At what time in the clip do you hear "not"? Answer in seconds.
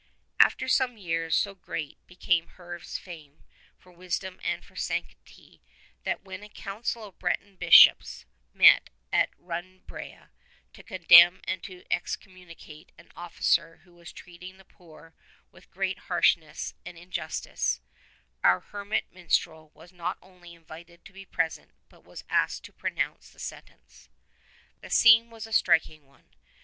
19.93-20.17